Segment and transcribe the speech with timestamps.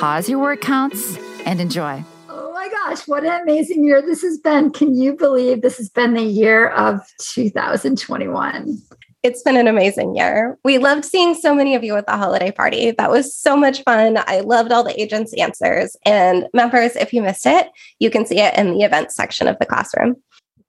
[0.00, 2.02] pause your word counts, and enjoy.
[2.30, 4.70] Oh my gosh, what an amazing year this has been.
[4.70, 8.78] Can you believe this has been the year of 2021?
[9.22, 10.58] It's been an amazing year.
[10.64, 12.92] We loved seeing so many of you at the holiday party.
[12.92, 14.16] That was so much fun.
[14.26, 15.94] I loved all the agents' answers.
[16.06, 19.58] And members, if you missed it, you can see it in the events section of
[19.58, 20.16] the classroom.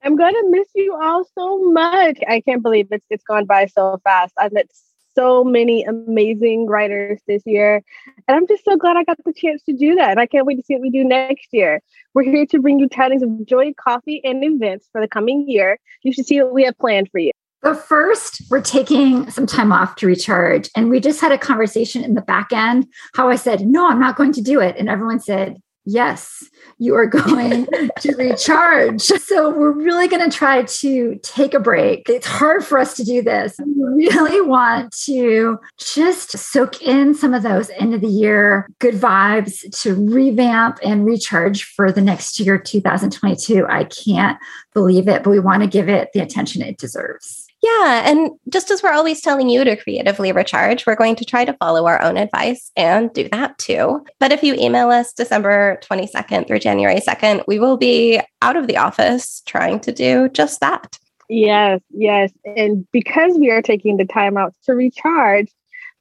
[0.03, 2.17] I'm going to miss you all so much.
[2.27, 4.33] I can't believe it's, it's gone by so fast.
[4.37, 4.67] I've met
[5.15, 7.81] so many amazing writers this year.
[8.27, 10.11] And I'm just so glad I got the chance to do that.
[10.11, 11.81] And I can't wait to see what we do next year.
[12.13, 15.79] We're here to bring you tidings of joy, coffee, and events for the coming year.
[16.03, 17.31] You should see what we have planned for you.
[17.61, 20.69] But first, we're taking some time off to recharge.
[20.75, 23.99] And we just had a conversation in the back end how I said, No, I'm
[23.99, 24.75] not going to do it.
[24.77, 27.65] And everyone said, Yes, you are going
[27.99, 29.01] to recharge.
[29.01, 32.07] So, we're really going to try to take a break.
[32.07, 33.59] It's hard for us to do this.
[33.59, 38.95] We really want to just soak in some of those end of the year good
[38.95, 43.65] vibes to revamp and recharge for the next year, 2022.
[43.67, 44.37] I can't
[44.73, 47.47] believe it, but we want to give it the attention it deserves.
[47.61, 48.09] Yeah.
[48.09, 51.53] And just as we're always telling you to creatively recharge, we're going to try to
[51.53, 54.03] follow our own advice and do that too.
[54.19, 58.65] But if you email us December 22nd through January 2nd, we will be out of
[58.65, 60.97] the office trying to do just that.
[61.29, 62.31] Yes, yes.
[62.45, 65.47] And because we are taking the time out to recharge,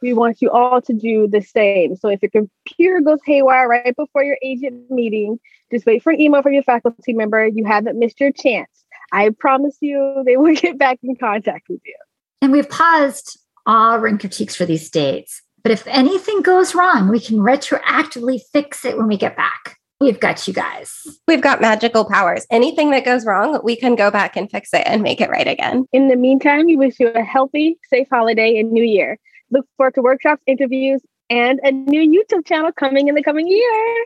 [0.03, 1.94] we want you all to do the same.
[1.97, 5.38] So if your computer goes haywire right before your agent meeting,
[5.70, 7.47] just wait for an email from your faculty member.
[7.47, 8.84] You haven't missed your chance.
[9.12, 11.97] I promise you they will get back in contact with you.
[12.43, 15.43] And we've paused all written critiques for these dates.
[15.62, 19.76] But if anything goes wrong, we can retroactively fix it when we get back.
[20.00, 21.06] We've got you guys.
[21.28, 22.47] We've got magical powers.
[22.50, 25.47] Anything that goes wrong, we can go back and fix it and make it right
[25.47, 25.84] again.
[25.93, 29.19] In the meantime, we wish you a healthy, safe holiday and new year.
[29.50, 34.04] Look forward to workshops, interviews, and a new YouTube channel coming in the coming year.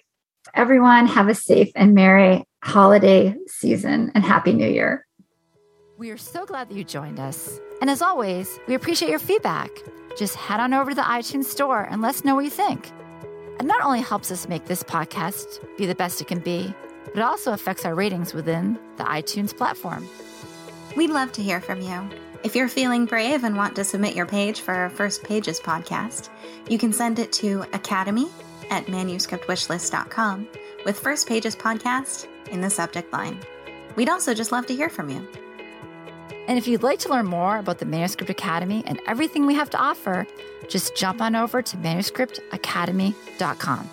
[0.52, 5.06] Everyone, have a safe and merry holiday season and Happy New Year.
[5.96, 7.58] We are so glad that you joined us.
[7.80, 9.70] And as always, we appreciate your feedback.
[10.18, 12.92] Just head on over to the iTunes store and let us know what you think.
[13.58, 16.72] It not only helps us make this podcast be the best it can be,
[17.06, 20.06] but it also affects our ratings within the iTunes platform.
[20.94, 22.08] We'd love to hear from you.
[22.44, 26.28] If you're feeling brave and want to submit your page for our First Pages podcast,
[26.68, 28.28] you can send it to academy
[28.70, 30.48] at manuscriptwishlist.com
[30.84, 33.38] with First Pages podcast in the subject line.
[33.96, 35.26] We'd also just love to hear from you.
[36.46, 39.70] And if you'd like to learn more about the Manuscript Academy and everything we have
[39.70, 40.26] to offer,
[40.68, 43.90] just jump on over to manuscriptacademy.com.